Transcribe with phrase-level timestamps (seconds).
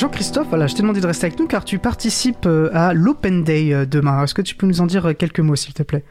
[0.00, 3.44] Jean-Christophe, voilà, je t'ai demandé de rester avec nous car tu participes euh, à l'Open
[3.44, 4.24] Day euh, demain.
[4.24, 6.04] Est-ce que tu peux nous en dire euh, quelques mots, s'il te plaît?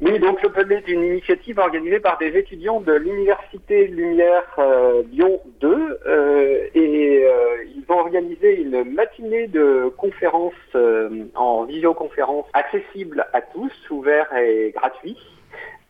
[0.00, 4.42] Oui, donc l'Open Day est une initiative organisée par des étudiants de l'Université Lumière
[5.12, 6.00] Lyon 2
[6.74, 7.24] et
[7.76, 10.54] ils ont organisé une matinée de conférences
[11.36, 15.16] en visioconférence accessible à tous, ouvert et gratuit.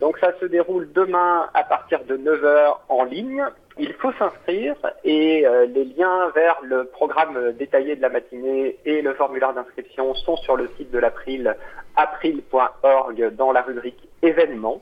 [0.01, 3.45] Donc ça se déroule demain à partir de 9h en ligne.
[3.79, 4.75] Il faut s'inscrire
[5.05, 10.14] et euh, les liens vers le programme détaillé de la matinée et le formulaire d'inscription
[10.14, 11.55] sont sur le site de l'April,
[11.96, 14.81] april.org dans la rubrique événements.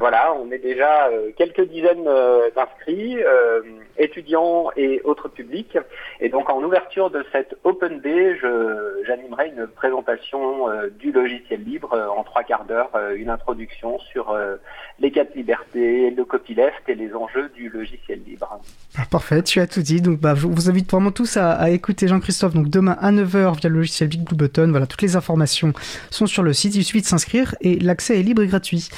[0.00, 3.60] Voilà, on est déjà euh, quelques dizaines euh, d'inscrits, euh,
[3.98, 5.76] étudiants et autres publics.
[6.20, 8.34] Et donc en ouverture de cette Open Day,
[9.06, 14.34] j'animerai une présentation du logiciel libre en trois quarts d'heure, une introduction sur
[15.00, 18.60] les quatre libertés, le copyleft et les enjeux du logiciel libre.
[18.98, 20.00] Ah, parfait, tu as tout dit.
[20.00, 22.54] Donc bah, je vous invite vraiment tous à, écouter Jean-Christophe.
[22.54, 24.68] Donc demain à 9h via le logiciel Big Button.
[24.70, 25.72] Voilà, toutes les informations
[26.10, 26.74] sont sur le site.
[26.74, 28.88] Il suffit de s'inscrire et l'accès est libre et gratuit.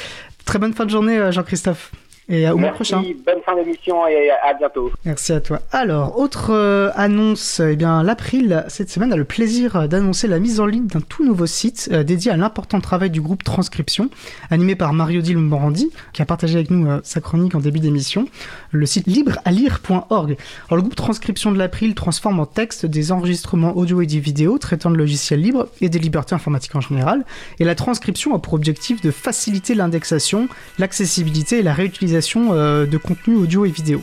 [0.44, 1.92] Très bonne fin de journée, euh, Jean-Christophe.
[2.28, 3.02] Et au mois prochain.
[3.26, 4.90] Bonne fin d'émission et à bientôt.
[5.04, 5.60] Merci à toi.
[5.72, 10.60] Alors, autre euh, annonce, eh bien, l'April, cette semaine, a le plaisir d'annoncer la mise
[10.60, 14.08] en ligne d'un tout nouveau site euh, dédié à l'important travail du groupe Transcription,
[14.50, 18.28] animé par Mario-Odile Morandi, qui a partagé avec nous sa chronique en début d'émission,
[18.70, 20.36] le site librealire.org.
[20.68, 24.90] Alors, le groupe Transcription de l'April transforme en texte des enregistrements audio et vidéo traitant
[24.90, 27.24] de logiciels libres et des libertés informatiques en général,
[27.58, 30.48] et la transcription a pour objectif de faciliter l'indexation,
[30.78, 34.02] l'accessibilité et la réutilisation euh, de contenu audio et vidéo.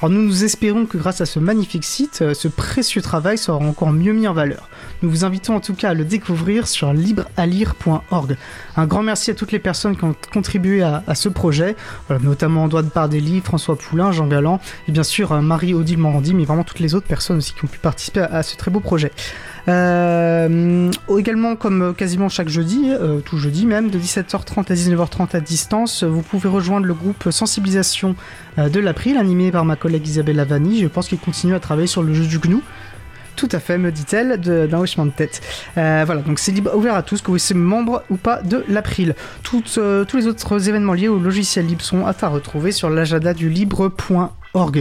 [0.00, 3.92] Alors nous espérons que grâce à ce magnifique site, euh, ce précieux travail sera encore
[3.92, 4.68] mieux mis en valeur.
[5.02, 8.36] Nous vous invitons en tout cas à le découvrir sur librealire.org.
[8.76, 11.76] Un grand merci à toutes les personnes qui ont contribué à, ce projet,
[12.20, 16.64] notamment Antoine Pardelli, François Poulain, Jean Galland et bien sûr euh, Marie-Odile Morandi, mais vraiment
[16.64, 19.12] toutes les autres personnes aussi qui ont pu participer à ce très beau projet.
[19.68, 25.40] Euh, également, comme quasiment chaque jeudi, euh, tout jeudi même, de 17h30 à 19h30 à
[25.40, 28.16] distance, vous pouvez rejoindre le groupe sensibilisation
[28.58, 30.80] euh, de l'April, animé par ma collègue Isabelle Lavani.
[30.80, 32.62] Je pense qu'il continue à travailler sur le jeu du GNU.
[33.38, 35.40] Tout à fait, me dit-elle, d'un hochement de tête.
[35.74, 39.14] voilà, donc c'est libre, ouvert à tous, que vous soyez membre ou pas de l'April.
[39.44, 39.62] tous
[40.14, 44.76] les autres événements liés au logiciel libre sont à retrouver sur l'agenda du libre.org.